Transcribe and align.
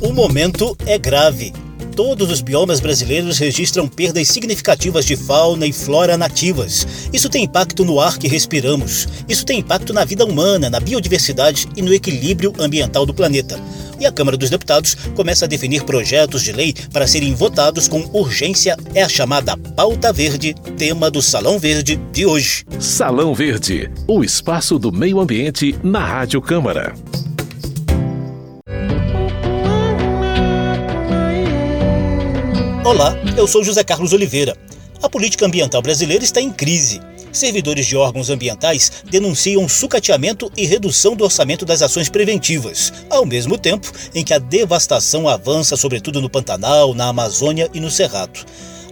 O 0.00 0.12
momento 0.12 0.76
é 0.86 0.96
grave. 0.96 1.52
Todos 1.96 2.30
os 2.30 2.40
biomas 2.40 2.78
brasileiros 2.78 3.38
registram 3.38 3.88
perdas 3.88 4.28
significativas 4.28 5.04
de 5.04 5.16
fauna 5.16 5.66
e 5.66 5.72
flora 5.72 6.16
nativas. 6.16 6.86
Isso 7.12 7.28
tem 7.28 7.42
impacto 7.42 7.84
no 7.84 7.98
ar 7.98 8.16
que 8.16 8.28
respiramos. 8.28 9.08
Isso 9.28 9.44
tem 9.44 9.58
impacto 9.58 9.92
na 9.92 10.04
vida 10.04 10.24
humana, 10.24 10.70
na 10.70 10.78
biodiversidade 10.78 11.66
e 11.76 11.82
no 11.82 11.92
equilíbrio 11.92 12.52
ambiental 12.60 13.04
do 13.04 13.12
planeta. 13.12 13.58
E 13.98 14.06
a 14.06 14.12
Câmara 14.12 14.36
dos 14.36 14.50
Deputados 14.50 14.94
começa 15.16 15.46
a 15.46 15.48
definir 15.48 15.82
projetos 15.82 16.44
de 16.44 16.52
lei 16.52 16.72
para 16.92 17.08
serem 17.08 17.34
votados 17.34 17.88
com 17.88 18.08
urgência. 18.12 18.76
É 18.94 19.02
a 19.02 19.08
chamada 19.08 19.56
Pauta 19.56 20.12
Verde, 20.12 20.54
tema 20.76 21.10
do 21.10 21.20
Salão 21.20 21.58
Verde 21.58 21.96
de 22.12 22.24
hoje. 22.24 22.64
Salão 22.78 23.34
Verde, 23.34 23.90
o 24.06 24.22
espaço 24.22 24.78
do 24.78 24.92
meio 24.92 25.18
ambiente 25.18 25.74
na 25.82 25.98
Rádio 25.98 26.40
Câmara. 26.40 26.94
Olá, 32.88 33.14
eu 33.36 33.46
sou 33.46 33.62
José 33.62 33.84
Carlos 33.84 34.14
Oliveira. 34.14 34.56
A 35.02 35.10
política 35.10 35.44
ambiental 35.44 35.82
brasileira 35.82 36.24
está 36.24 36.40
em 36.40 36.50
crise. 36.50 37.02
Servidores 37.30 37.84
de 37.84 37.94
órgãos 37.94 38.30
ambientais 38.30 39.04
denunciam 39.10 39.68
sucateamento 39.68 40.50
e 40.56 40.64
redução 40.64 41.14
do 41.14 41.22
orçamento 41.22 41.66
das 41.66 41.82
ações 41.82 42.08
preventivas, 42.08 42.90
ao 43.10 43.26
mesmo 43.26 43.58
tempo 43.58 43.92
em 44.14 44.24
que 44.24 44.32
a 44.32 44.38
devastação 44.38 45.28
avança, 45.28 45.76
sobretudo 45.76 46.22
no 46.22 46.30
Pantanal, 46.30 46.94
na 46.94 47.08
Amazônia 47.08 47.68
e 47.74 47.78
no 47.78 47.90
Cerrado. 47.90 48.40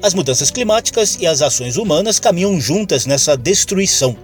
As 0.03 0.13
mudanças 0.13 0.51
climáticas 0.51 1.17
e 1.19 1.27
as 1.27 1.41
ações 1.41 1.79
humanas 1.79 2.21
caminham 2.21 2.61
juntas 2.61 3.07
nessa 3.07 3.35
destruição. 3.35 4.15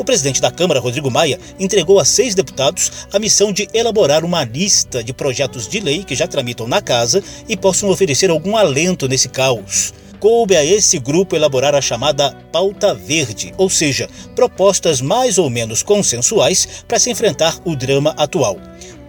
O 0.00 0.04
presidente 0.04 0.40
da 0.40 0.50
Câmara, 0.50 0.80
Rodrigo 0.80 1.10
Maia, 1.10 1.38
entregou 1.58 2.00
a 2.00 2.06
seis 2.06 2.34
deputados 2.34 2.90
a 3.12 3.18
missão 3.18 3.52
de 3.52 3.68
elaborar 3.74 4.24
uma 4.24 4.42
lista 4.44 5.04
de 5.04 5.12
projetos 5.12 5.68
de 5.68 5.78
lei 5.78 6.04
que 6.04 6.14
já 6.14 6.26
tramitam 6.26 6.66
na 6.66 6.80
casa 6.80 7.22
e 7.46 7.54
possam 7.54 7.90
oferecer 7.90 8.30
algum 8.30 8.56
alento 8.56 9.06
nesse 9.06 9.28
caos. 9.28 9.92
Coube 10.18 10.56
a 10.56 10.64
esse 10.64 10.98
grupo 10.98 11.36
elaborar 11.36 11.74
a 11.74 11.82
chamada 11.82 12.34
pauta 12.50 12.94
verde, 12.94 13.52
ou 13.58 13.68
seja, 13.68 14.08
propostas 14.34 15.02
mais 15.02 15.36
ou 15.36 15.50
menos 15.50 15.82
consensuais 15.82 16.66
para 16.88 16.98
se 16.98 17.10
enfrentar 17.10 17.58
o 17.66 17.76
drama 17.76 18.14
atual. 18.16 18.56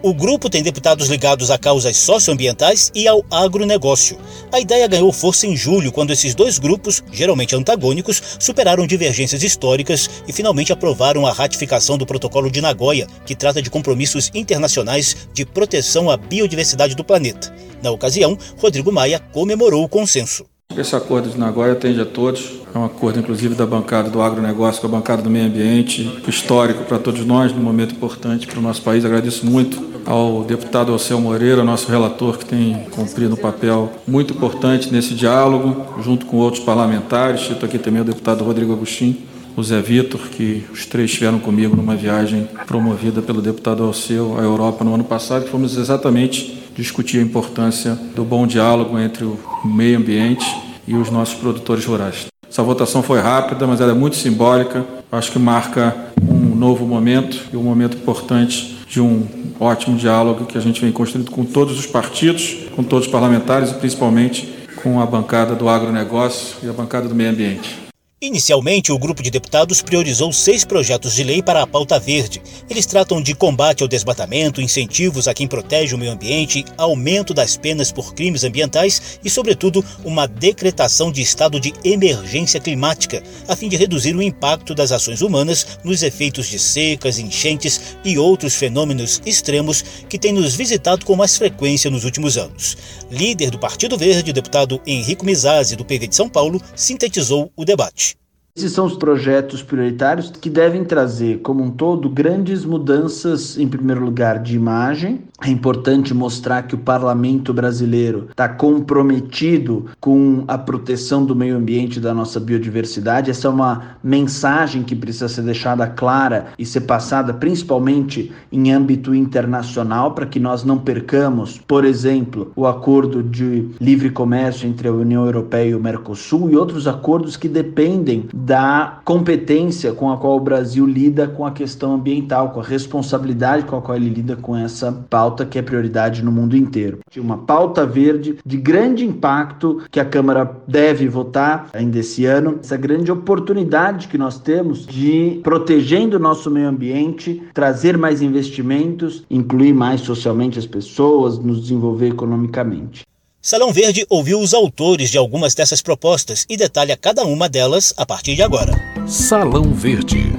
O 0.04 0.16
grupo 0.16 0.50
tem 0.50 0.64
deputados 0.64 1.10
ligados 1.10 1.52
a 1.52 1.60
causas 1.60 1.96
socioambientais 1.96 2.92
e 2.96 3.08
ao 3.08 3.24
agronegócio. 3.30 4.18
A 4.52 4.60
ideia 4.60 4.88
ganhou 4.88 5.14
força 5.14 5.46
em 5.46 5.56
julho, 5.56 5.92
quando 5.92 6.10
esses 6.10 6.34
dois 6.34 6.58
grupos, 6.58 7.04
geralmente 7.12 7.56
antagônicos, 7.56 8.20
superaram 8.40 8.88
divergências 8.88 9.44
históricas 9.44 10.10
e 10.28 10.34
finalmente 10.34 10.74
aprovaram 10.74 11.28
a 11.28 11.32
ratificação 11.32 12.00
do 12.00 12.06
Protocolo 12.08 12.50
de 12.50 12.62
Nagoya, 12.62 13.06
que 13.28 13.36
trata 13.36 13.62
de 13.62 13.70
compromissos 13.70 14.32
internacionais 14.34 15.28
de 15.36 15.46
proteção 15.46 16.10
à 16.10 16.18
biodiversidade 16.18 16.96
do 16.96 17.04
planeta. 17.04 17.54
Na 17.84 17.92
ocasião, 17.92 18.36
Rodrigo 18.58 18.92
Maia 18.92 19.20
comemorou 19.32 19.84
o 19.84 19.90
consenso. 19.90 20.48
Esse 20.76 20.96
acordo 20.96 21.30
de 21.30 21.38
Nagoya 21.38 21.74
atende 21.74 22.00
a 22.02 22.06
todos. 22.06 22.62
É 22.74 22.78
um 22.78 22.86
acordo, 22.86 23.20
inclusive, 23.20 23.54
da 23.54 23.66
bancada 23.66 24.10
do 24.10 24.22
agronegócio 24.22 24.82
com 24.82 24.88
a 24.88 24.92
bancada 24.92 25.22
do 25.22 25.30
meio 25.30 25.46
ambiente, 25.46 26.22
histórico 26.28 26.86
para 26.86 26.98
todos 26.98 27.26
nós, 27.26 27.52
num 27.52 27.62
momento 27.62 27.94
importante 27.94 28.48
para 28.48 28.58
o 28.58 28.62
nosso 28.62 28.82
país. 28.82 29.04
Agradeço 29.04 29.46
muito 29.46 29.91
ao 30.06 30.44
deputado 30.44 30.92
Alceu 30.92 31.20
Moreira, 31.20 31.64
nosso 31.64 31.90
relator, 31.90 32.38
que 32.38 32.46
tem 32.46 32.86
cumprido 32.92 33.34
um 33.34 33.38
papel 33.38 33.92
muito 34.08 34.34
importante 34.34 34.92
nesse 34.92 35.14
diálogo, 35.14 35.86
junto 36.02 36.26
com 36.26 36.38
outros 36.38 36.64
parlamentares. 36.64 37.48
Cito 37.48 37.66
aqui 37.66 37.78
também 37.78 38.02
o 38.02 38.06
deputado 38.06 38.44
Rodrigo 38.44 38.74
Agostinho, 38.74 39.18
o 39.56 39.64
Zé 39.64 39.82
Vitor, 39.82 40.22
que 40.32 40.64
os 40.72 40.86
três 40.86 41.10
estiveram 41.10 41.40
comigo 41.40 41.76
numa 41.76 41.96
viagem 41.96 42.48
promovida 42.66 43.22
pelo 43.22 43.42
deputado 43.42 43.84
Alceu 43.84 44.38
à 44.40 44.42
Europa 44.42 44.84
no 44.84 44.94
ano 44.94 45.04
passado, 45.04 45.46
que 45.46 45.52
fomos 45.52 45.78
exatamente 45.78 46.62
discutir 46.76 47.20
a 47.20 47.22
importância 47.22 47.98
do 48.16 48.24
bom 48.24 48.48
diálogo 48.48 48.98
entre 48.98 49.26
o 49.26 49.38
meio 49.64 49.98
ambiente 49.98 50.46
e 50.88 50.96
os 50.96 51.10
nossos 51.10 51.36
produtores 51.36 51.86
rurais. 51.86 52.28
Essa 52.50 52.64
votação 52.64 53.02
foi 53.02 53.20
rápida, 53.20 53.66
mas 53.66 53.80
ela 53.80 53.92
é 53.92 53.96
muito 53.96 54.18
simbólica. 54.18 54.86
Acho 55.10 55.32
que 55.32 55.40
marca 55.40 55.96
um 56.22 56.54
novo 56.56 56.86
momento 56.86 57.40
e 57.54 57.56
um 57.56 57.64
momento 57.64 57.96
importante 57.96 58.81
de 58.92 59.00
um 59.00 59.26
ótimo 59.58 59.96
diálogo 59.96 60.46
que 60.46 60.58
a 60.58 60.62
gente 60.62 60.82
vem 60.82 60.92
construindo 60.92 61.32
com 61.32 61.46
todos 61.46 61.80
os 61.80 61.86
partidos, 61.86 62.58
com 62.76 62.84
todos 62.84 63.06
os 63.06 63.12
parlamentares 63.12 63.72
e 63.72 63.76
principalmente 63.76 64.54
com 64.84 65.00
a 65.00 65.06
bancada 65.06 65.56
do 65.56 65.70
agronegócio 65.70 66.58
e 66.62 66.68
a 66.68 66.74
bancada 66.74 67.08
do 67.08 67.16
meio 67.16 67.30
ambiente. 67.30 67.81
Inicialmente, 68.24 68.92
o 68.92 69.00
grupo 69.00 69.24
de 69.24 69.32
deputados 69.32 69.82
priorizou 69.82 70.32
seis 70.32 70.64
projetos 70.64 71.16
de 71.16 71.24
lei 71.24 71.42
para 71.42 71.64
a 71.64 71.66
pauta 71.66 72.00
verde. 72.00 72.40
Eles 72.70 72.86
tratam 72.86 73.20
de 73.20 73.34
combate 73.34 73.82
ao 73.82 73.90
desmatamento, 73.90 74.62
incentivos 74.62 75.28
a 75.28 75.34
quem 75.34 75.48
protege 75.48 75.96
o 75.96 75.98
meio 75.98 76.12
ambiente, 76.12 76.64
aumento 76.78 77.34
das 77.34 77.58
penas 77.58 77.92
por 77.92 78.14
crimes 78.14 78.44
ambientais 78.44 79.18
e, 79.26 79.30
sobretudo, 79.30 79.84
uma 80.04 80.28
decretação 80.28 81.12
de 81.12 81.20
estado 81.20 81.60
de 81.60 81.74
emergência 81.84 82.60
climática, 82.60 83.24
a 83.48 83.56
fim 83.56 83.68
de 83.68 83.76
reduzir 83.76 84.16
o 84.16 84.22
impacto 84.22 84.76
das 84.76 84.92
ações 84.92 85.24
humanas 85.24 85.80
nos 85.84 86.04
efeitos 86.04 86.46
de 86.46 86.60
secas, 86.60 87.18
enchentes 87.18 87.98
e 88.06 88.20
outros 88.20 88.54
fenômenos 88.54 89.20
extremos 89.26 89.84
que 90.08 90.20
têm 90.20 90.32
nos 90.32 90.54
visitado 90.54 91.08
com 91.08 91.16
mais 91.16 91.36
frequência 91.40 91.90
nos 91.90 92.06
últimos 92.06 92.38
anos. 92.38 92.78
Líder 93.10 93.50
do 93.50 93.58
Partido 93.58 93.98
Verde, 93.98 94.32
deputado 94.32 94.80
Henrico 94.86 95.26
Mizazzi, 95.26 95.76
do 95.76 95.84
PV 95.84 96.06
de 96.06 96.16
São 96.16 96.30
Paulo, 96.30 96.62
sintetizou 96.76 97.52
o 97.56 97.66
debate. 97.66 98.11
Esses 98.54 98.74
são 98.74 98.86
os 98.86 98.96
projetos 98.96 99.64
prioritários 99.64 100.30
que 100.30 100.50
devem 100.50 100.84
trazer, 100.84 101.40
como 101.40 101.64
um 101.64 101.72
todo, 101.72 102.10
grandes 102.10 102.66
mudanças, 102.66 103.58
em 103.58 103.66
primeiro 103.66 104.04
lugar, 104.04 104.40
de 104.40 104.58
imagem. 104.58 105.22
É 105.42 105.50
importante 105.50 106.14
mostrar 106.14 106.64
que 106.64 106.76
o 106.76 106.78
parlamento 106.78 107.54
brasileiro 107.54 108.28
está 108.30 108.50
comprometido 108.50 109.86
com 110.02 110.44
a 110.50 110.58
proteção 110.58 111.26
do 111.26 111.34
meio 111.34 111.56
ambiente 111.56 111.96
e 111.98 112.02
da 112.02 112.14
nossa 112.14 112.42
biodiversidade. 112.42 113.32
Essa 113.32 113.48
é 113.48 113.50
uma 113.50 113.96
mensagem 114.04 114.84
que 114.84 114.96
precisa 114.96 115.30
ser 115.30 115.44
deixada 115.44 115.88
clara 115.88 116.48
e 116.60 116.66
ser 116.66 116.82
passada 116.82 117.34
principalmente 117.34 118.34
em 118.52 118.72
âmbito 118.74 119.16
internacional, 119.16 120.12
para 120.12 120.26
que 120.26 120.40
nós 120.42 120.66
não 120.66 120.78
percamos, 120.78 121.58
por 121.58 121.86
exemplo, 121.86 122.52
o 122.54 122.68
acordo 122.68 123.24
de 123.24 123.70
livre 123.80 124.10
comércio 124.10 124.68
entre 124.68 124.90
a 124.90 124.94
União 124.94 125.26
Europeia 125.26 125.70
e 125.70 125.76
o 125.76 125.80
Mercosul 125.80 126.52
e 126.52 126.58
outros 126.58 126.86
acordos 126.86 127.38
que 127.38 127.48
dependem 127.48 128.26
da 128.46 129.00
competência 129.06 129.94
com 129.94 130.12
a 130.12 130.18
qual 130.18 130.38
o 130.38 130.40
Brasil 130.40 130.86
lida 130.86 131.28
com 131.28 131.46
a 131.46 131.52
questão 131.52 131.94
ambiental, 131.94 132.50
com 132.50 132.60
a 132.60 132.64
responsabilidade 132.64 133.66
com 133.66 133.76
a 133.76 133.82
qual 133.82 133.98
ele 133.98 134.10
lida 134.10 134.36
com 134.36 134.56
essa 134.56 134.92
pauta 135.10 135.46
que 135.46 135.60
é 135.60 135.62
prioridade 135.62 136.24
no 136.24 136.32
mundo 136.32 136.56
inteiro. 136.56 137.00
Uma 137.18 137.38
pauta 137.38 137.86
verde 137.86 138.38
de 138.46 138.58
grande 138.58 139.06
impacto 139.06 139.84
que 139.92 140.00
a 140.00 140.06
Câmara 140.06 140.50
deve 140.68 141.08
votar 141.08 141.70
ainda 141.74 142.00
esse 142.00 142.26
ano, 142.26 142.60
essa 142.62 142.78
grande 142.78 143.12
oportunidade 143.12 144.08
que 144.08 144.18
nós 144.18 144.40
temos 144.40 144.86
de 144.86 145.40
protegendo 145.44 146.18
o 146.18 146.20
nosso 146.20 146.50
meio 146.50 146.68
ambiente, 146.68 147.44
trazer 147.54 147.98
mais 147.98 148.22
investimentos, 148.22 149.24
incluir 149.30 149.74
mais 149.74 150.02
socialmente 150.02 150.58
as 150.58 150.66
pessoas, 150.66 151.38
nos 151.38 151.62
desenvolver 151.62 152.10
economicamente. 152.10 153.06
Salão 153.44 153.74
Verde 153.74 154.06
ouviu 154.08 154.40
os 154.40 154.54
autores 154.54 155.10
de 155.10 155.18
algumas 155.18 155.56
dessas 155.56 155.82
propostas 155.82 156.46
e 156.48 156.56
detalha 156.56 156.96
cada 156.96 157.26
uma 157.26 157.50
delas 157.50 157.92
a 157.98 158.06
partir 158.06 158.36
de 158.36 158.44
agora. 158.44 158.72
Salão 159.08 159.74
Verde. 159.74 160.32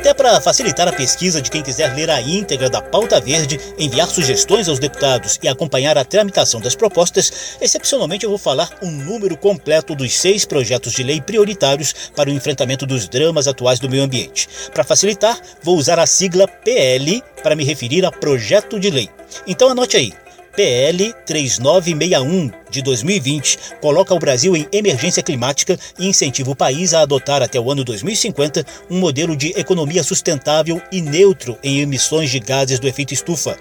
Até 0.00 0.14
para 0.14 0.40
facilitar 0.40 0.88
a 0.88 0.92
pesquisa 0.94 1.42
de 1.42 1.50
quem 1.50 1.62
quiser 1.62 1.94
ler 1.94 2.08
a 2.08 2.22
íntegra 2.22 2.70
da 2.70 2.80
pauta 2.80 3.20
verde, 3.20 3.60
enviar 3.78 4.08
sugestões 4.08 4.66
aos 4.66 4.78
deputados 4.78 5.38
e 5.42 5.46
acompanhar 5.46 5.98
a 5.98 6.04
tramitação 6.06 6.58
das 6.58 6.74
propostas, 6.74 7.58
excepcionalmente 7.60 8.24
eu 8.24 8.30
vou 8.30 8.38
falar 8.38 8.70
um 8.82 8.90
número 8.90 9.36
completo 9.36 9.94
dos 9.94 10.16
seis 10.16 10.46
projetos 10.46 10.94
de 10.94 11.02
lei 11.02 11.20
prioritários 11.20 11.92
para 12.16 12.30
o 12.30 12.32
enfrentamento 12.32 12.86
dos 12.86 13.10
dramas 13.10 13.46
atuais 13.46 13.78
do 13.78 13.90
meio 13.90 14.02
ambiente. 14.02 14.48
Para 14.72 14.84
facilitar, 14.84 15.38
vou 15.62 15.76
usar 15.76 15.98
a 15.98 16.06
sigla 16.06 16.48
PL 16.48 17.22
para 17.42 17.54
me 17.54 17.62
referir 17.62 18.06
a 18.06 18.10
projeto 18.10 18.80
de 18.80 18.88
lei. 18.88 19.10
Então 19.46 19.68
anote 19.68 19.98
aí. 19.98 20.14
PL 20.54 21.14
3961 21.24 22.50
de 22.70 22.82
2020 22.82 23.58
coloca 23.80 24.14
o 24.14 24.18
Brasil 24.18 24.56
em 24.56 24.66
emergência 24.72 25.22
climática 25.22 25.78
e 25.98 26.06
incentiva 26.06 26.50
o 26.50 26.56
país 26.56 26.92
a 26.92 27.02
adotar 27.02 27.42
até 27.42 27.58
o 27.58 27.70
ano 27.70 27.84
2050 27.84 28.64
um 28.90 28.98
modelo 28.98 29.36
de 29.36 29.48
economia 29.56 30.02
sustentável 30.02 30.82
e 30.90 31.00
neutro 31.00 31.56
em 31.62 31.80
emissões 31.80 32.30
de 32.30 32.40
gases 32.40 32.80
do 32.80 32.88
efeito 32.88 33.14
estufa. 33.14 33.56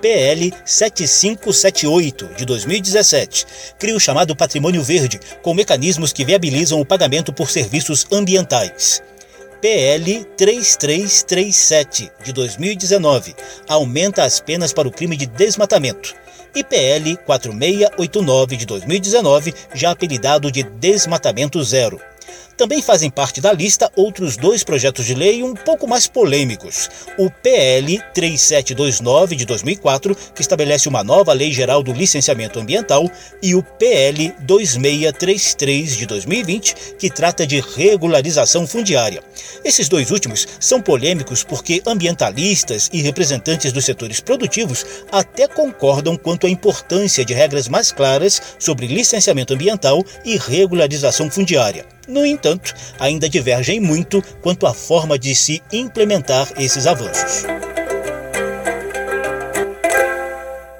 PL 0.00 0.52
7578 0.64 2.30
de 2.36 2.44
2017 2.44 3.46
cria 3.78 3.96
o 3.96 4.00
chamado 4.00 4.36
Patrimônio 4.36 4.82
Verde, 4.82 5.18
com 5.42 5.54
mecanismos 5.54 6.12
que 6.12 6.24
viabilizam 6.24 6.78
o 6.78 6.84
pagamento 6.84 7.32
por 7.32 7.50
serviços 7.50 8.06
ambientais. 8.12 9.02
PL 9.60 10.24
3337 10.36 12.12
de 12.22 12.32
2019 12.32 13.34
aumenta 13.66 14.24
as 14.24 14.38
penas 14.38 14.72
para 14.72 14.86
o 14.86 14.92
crime 14.92 15.16
de 15.16 15.26
desmatamento 15.26 16.14
e 16.54 16.64
PL 16.64 17.16
4689 17.18 18.56
de 18.56 18.66
2019, 18.66 19.54
já 19.74 19.90
apelidado 19.90 20.50
de 20.50 20.62
Desmatamento 20.62 21.62
Zero. 21.62 22.00
Também 22.56 22.80
fazem 22.80 23.10
parte 23.10 23.38
da 23.38 23.52
lista 23.52 23.92
outros 23.94 24.38
dois 24.38 24.64
projetos 24.64 25.04
de 25.04 25.14
lei 25.14 25.42
um 25.42 25.52
pouco 25.52 25.86
mais 25.86 26.06
polêmicos. 26.06 26.88
O 27.18 27.30
PL 27.30 28.00
3729 28.14 29.36
de 29.36 29.44
2004, 29.44 30.16
que 30.34 30.40
estabelece 30.40 30.88
uma 30.88 31.04
nova 31.04 31.34
Lei 31.34 31.52
Geral 31.52 31.82
do 31.82 31.92
Licenciamento 31.92 32.58
Ambiental, 32.58 33.10
e 33.42 33.54
o 33.54 33.62
PL 33.62 34.32
2633 34.40 35.96
de 35.98 36.06
2020, 36.06 36.74
que 36.98 37.10
trata 37.10 37.46
de 37.46 37.60
regularização 37.60 38.66
fundiária. 38.66 39.22
Esses 39.62 39.86
dois 39.86 40.10
últimos 40.10 40.48
são 40.58 40.80
polêmicos 40.80 41.44
porque 41.44 41.82
ambientalistas 41.86 42.88
e 42.90 43.02
representantes 43.02 43.70
dos 43.70 43.84
setores 43.84 44.20
produtivos 44.20 44.86
até 45.12 45.46
concordam 45.46 46.16
quanto 46.16 46.46
à 46.46 46.50
importância 46.50 47.22
de 47.22 47.34
regras 47.34 47.68
mais 47.68 47.92
claras 47.92 48.40
sobre 48.58 48.86
licenciamento 48.86 49.52
ambiental 49.52 50.02
e 50.24 50.38
regularização 50.38 51.30
fundiária. 51.30 51.84
No 52.08 52.24
entanto, 52.24 52.45
ainda 52.98 53.28
divergem 53.28 53.80
muito 53.80 54.22
quanto 54.40 54.66
à 54.66 54.74
forma 54.74 55.18
de 55.18 55.34
se 55.34 55.62
implementar 55.72 56.52
esses 56.58 56.86
avanços. 56.86 57.44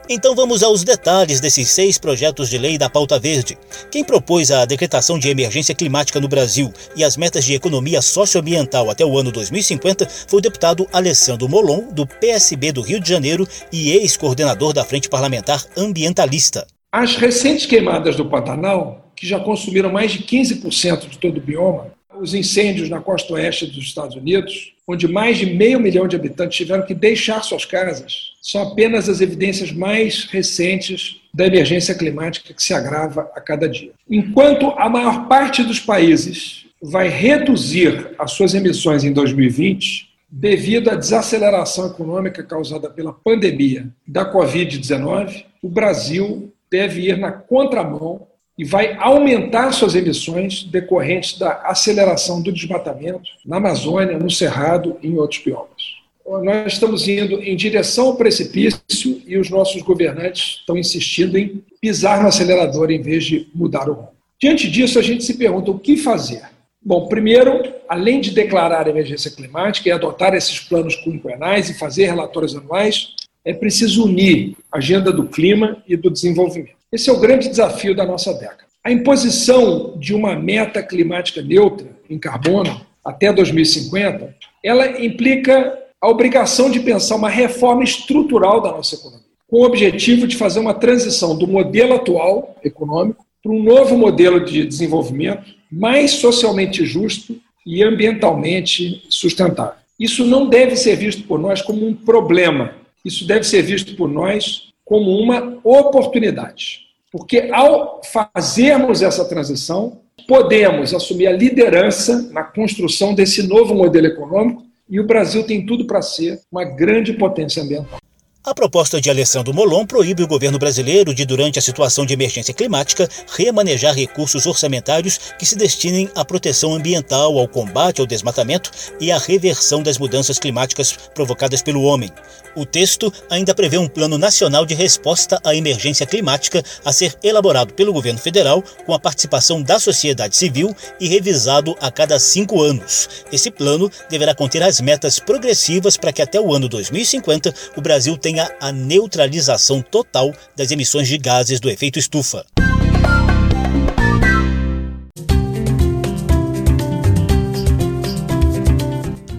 Então 0.08 0.36
vamos 0.36 0.62
aos 0.62 0.84
detalhes 0.84 1.40
desses 1.40 1.68
seis 1.68 1.98
projetos 1.98 2.48
de 2.48 2.58
lei 2.58 2.78
da 2.78 2.88
pauta 2.88 3.18
verde. 3.18 3.58
Quem 3.90 4.04
propôs 4.04 4.52
a 4.52 4.64
decretação 4.64 5.18
de 5.18 5.28
emergência 5.28 5.74
climática 5.74 6.20
no 6.20 6.28
Brasil 6.28 6.72
e 6.94 7.02
as 7.02 7.16
metas 7.16 7.44
de 7.44 7.54
economia 7.54 8.00
socioambiental 8.00 8.88
até 8.88 9.04
o 9.04 9.18
ano 9.18 9.32
2050 9.32 10.08
foi 10.28 10.38
o 10.38 10.42
deputado 10.42 10.86
Alessandro 10.92 11.48
Molon, 11.48 11.88
do 11.92 12.06
PSB 12.06 12.70
do 12.70 12.82
Rio 12.82 13.00
de 13.00 13.08
Janeiro 13.08 13.48
e 13.72 13.90
ex-coordenador 13.90 14.72
da 14.72 14.84
Frente 14.84 15.08
Parlamentar 15.08 15.60
Ambientalista. 15.76 16.66
As 16.92 17.16
recentes 17.16 17.66
queimadas 17.66 18.14
do 18.14 18.26
Pantanal, 18.26 19.05
que 19.16 19.26
já 19.26 19.40
consumiram 19.40 19.90
mais 19.90 20.12
de 20.12 20.20
15% 20.20 21.08
de 21.08 21.18
todo 21.18 21.38
o 21.38 21.40
bioma, 21.40 21.90
os 22.20 22.34
incêndios 22.34 22.88
na 22.88 23.00
costa 23.00 23.32
oeste 23.34 23.66
dos 23.66 23.84
Estados 23.84 24.16
Unidos, 24.16 24.74
onde 24.86 25.08
mais 25.08 25.38
de 25.38 25.46
meio 25.46 25.80
milhão 25.80 26.06
de 26.06 26.16
habitantes 26.16 26.56
tiveram 26.56 26.86
que 26.86 26.94
deixar 26.94 27.42
suas 27.42 27.64
casas, 27.64 28.32
são 28.40 28.62
apenas 28.62 29.08
as 29.08 29.20
evidências 29.20 29.72
mais 29.72 30.24
recentes 30.24 31.20
da 31.34 31.46
emergência 31.46 31.94
climática 31.94 32.54
que 32.54 32.62
se 32.62 32.72
agrava 32.72 33.30
a 33.34 33.40
cada 33.40 33.68
dia. 33.68 33.90
Enquanto 34.08 34.70
a 34.78 34.88
maior 34.88 35.26
parte 35.28 35.62
dos 35.62 35.80
países 35.80 36.66
vai 36.80 37.08
reduzir 37.08 38.14
as 38.18 38.32
suas 38.32 38.54
emissões 38.54 39.02
em 39.04 39.12
2020, 39.12 40.08
devido 40.30 40.90
à 40.90 40.94
desaceleração 40.94 41.86
econômica 41.86 42.42
causada 42.42 42.88
pela 42.88 43.12
pandemia 43.12 43.88
da 44.06 44.30
Covid-19, 44.32 45.44
o 45.62 45.68
Brasil 45.68 46.52
deve 46.70 47.02
ir 47.02 47.18
na 47.18 47.32
contramão 47.32 48.26
e 48.58 48.64
vai 48.64 48.96
aumentar 48.98 49.72
suas 49.72 49.94
emissões 49.94 50.64
decorrentes 50.64 51.38
da 51.38 51.62
aceleração 51.64 52.42
do 52.42 52.52
desmatamento 52.52 53.28
na 53.44 53.56
Amazônia, 53.56 54.18
no 54.18 54.30
Cerrado 54.30 54.96
e 55.02 55.08
em 55.08 55.18
outros 55.18 55.42
biomas. 55.42 55.96
Nós 56.42 56.72
estamos 56.72 57.06
indo 57.06 57.40
em 57.40 57.54
direção 57.54 58.06
ao 58.06 58.16
precipício 58.16 59.22
e 59.26 59.38
os 59.38 59.48
nossos 59.48 59.80
governantes 59.82 60.58
estão 60.60 60.76
insistindo 60.76 61.38
em 61.38 61.62
pisar 61.80 62.20
no 62.20 62.28
acelerador 62.28 62.90
em 62.90 63.00
vez 63.00 63.24
de 63.24 63.48
mudar 63.54 63.88
o 63.88 63.92
rumo. 63.92 64.08
Diante 64.40 64.68
disso, 64.68 64.98
a 64.98 65.02
gente 65.02 65.22
se 65.22 65.34
pergunta 65.34 65.70
o 65.70 65.78
que 65.78 65.96
fazer. 65.96 66.42
Bom, 66.82 67.06
primeiro, 67.06 67.62
além 67.88 68.20
de 68.20 68.32
declarar 68.32 68.86
a 68.86 68.90
emergência 68.90 69.30
climática 69.30 69.88
e 69.88 69.92
adotar 69.92 70.34
esses 70.34 70.58
planos 70.58 70.96
quinquenais 70.96 71.70
e 71.70 71.78
fazer 71.78 72.06
relatórios 72.06 72.56
anuais, 72.56 73.14
é 73.44 73.54
preciso 73.54 74.04
unir 74.04 74.56
a 74.70 74.78
agenda 74.78 75.12
do 75.12 75.26
clima 75.26 75.82
e 75.86 75.96
do 75.96 76.10
desenvolvimento. 76.10 76.75
Esse 76.92 77.10
é 77.10 77.12
o 77.12 77.20
grande 77.20 77.48
desafio 77.48 77.94
da 77.94 78.06
nossa 78.06 78.32
década. 78.34 78.66
A 78.84 78.92
imposição 78.92 79.98
de 79.98 80.14
uma 80.14 80.36
meta 80.36 80.82
climática 80.82 81.42
neutra 81.42 81.88
em 82.08 82.18
carbono 82.18 82.80
até 83.04 83.32
2050, 83.32 84.34
ela 84.62 85.04
implica 85.04 85.76
a 86.00 86.08
obrigação 86.08 86.70
de 86.70 86.80
pensar 86.80 87.16
uma 87.16 87.28
reforma 87.28 87.82
estrutural 87.82 88.60
da 88.60 88.70
nossa 88.70 88.94
economia, 88.94 89.26
com 89.48 89.58
o 89.58 89.64
objetivo 89.64 90.26
de 90.26 90.36
fazer 90.36 90.60
uma 90.60 90.74
transição 90.74 91.36
do 91.36 91.48
modelo 91.48 91.94
atual 91.94 92.56
econômico 92.62 93.24
para 93.42 93.52
um 93.52 93.62
novo 93.62 93.96
modelo 93.96 94.44
de 94.44 94.64
desenvolvimento 94.64 95.54
mais 95.70 96.12
socialmente 96.12 96.84
justo 96.84 97.36
e 97.64 97.82
ambientalmente 97.82 99.04
sustentável. 99.08 99.74
Isso 99.98 100.24
não 100.24 100.48
deve 100.48 100.76
ser 100.76 100.96
visto 100.96 101.24
por 101.24 101.38
nós 101.38 101.62
como 101.62 101.86
um 101.86 101.94
problema, 101.94 102.74
isso 103.04 103.26
deve 103.26 103.44
ser 103.44 103.62
visto 103.62 103.96
por 103.96 104.08
nós 104.08 104.72
como 104.86 105.18
uma 105.18 105.58
oportunidade. 105.64 106.86
Porque 107.12 107.50
ao 107.52 108.00
fazermos 108.04 109.02
essa 109.02 109.28
transição, 109.28 110.00
podemos 110.26 110.94
assumir 110.94 111.26
a 111.26 111.32
liderança 111.32 112.30
na 112.32 112.44
construção 112.44 113.12
desse 113.12 113.42
novo 113.42 113.74
modelo 113.74 114.06
econômico 114.06 114.64
e 114.88 115.00
o 115.00 115.06
Brasil 115.06 115.44
tem 115.44 115.66
tudo 115.66 115.86
para 115.86 116.00
ser 116.00 116.40
uma 116.50 116.64
grande 116.64 117.12
potência 117.12 117.62
ambiental. 117.62 117.98
A 118.46 118.54
proposta 118.54 119.00
de 119.00 119.10
Alessandro 119.10 119.52
Molon 119.52 119.84
proíbe 119.84 120.22
o 120.22 120.26
governo 120.28 120.56
brasileiro 120.56 121.12
de, 121.12 121.26
durante 121.26 121.58
a 121.58 121.62
situação 121.62 122.06
de 122.06 122.14
emergência 122.14 122.54
climática, 122.54 123.08
remanejar 123.36 123.92
recursos 123.92 124.46
orçamentários 124.46 125.18
que 125.36 125.44
se 125.44 125.56
destinem 125.56 126.08
à 126.14 126.24
proteção 126.24 126.72
ambiental, 126.72 127.36
ao 127.36 127.48
combate 127.48 128.00
ao 128.00 128.06
desmatamento 128.06 128.70
e 129.00 129.10
à 129.10 129.18
reversão 129.18 129.82
das 129.82 129.98
mudanças 129.98 130.38
climáticas 130.38 130.96
provocadas 131.12 131.60
pelo 131.60 131.82
homem. 131.82 132.08
O 132.54 132.64
texto 132.64 133.12
ainda 133.28 133.52
prevê 133.52 133.78
um 133.78 133.88
plano 133.88 134.16
nacional 134.16 134.64
de 134.64 134.74
resposta 134.74 135.40
à 135.44 135.52
emergência 135.54 136.06
climática 136.06 136.62
a 136.84 136.92
ser 136.92 137.14
elaborado 137.24 137.74
pelo 137.74 137.92
governo 137.92 138.20
federal 138.20 138.62
com 138.86 138.94
a 138.94 138.98
participação 138.98 139.60
da 139.60 139.80
sociedade 139.80 140.36
civil 140.36 140.74
e 141.00 141.08
revisado 141.08 141.76
a 141.80 141.90
cada 141.90 142.18
cinco 142.20 142.62
anos. 142.62 143.08
Esse 143.32 143.50
plano 143.50 143.90
deverá 144.08 144.36
conter 144.36 144.62
as 144.62 144.80
metas 144.80 145.18
progressivas 145.18 145.96
para 145.96 146.12
que 146.12 146.22
até 146.22 146.40
o 146.40 146.54
ano 146.54 146.68
2050 146.68 147.52
o 147.76 147.80
Brasil 147.82 148.16
tenha 148.16 148.35
tenha 148.36 148.50
a 148.60 148.70
neutralização 148.70 149.80
total 149.80 150.30
das 150.54 150.70
emissões 150.70 151.08
de 151.08 151.16
gases 151.16 151.58
do 151.58 151.70
efeito 151.70 151.98
estufa. 151.98 152.44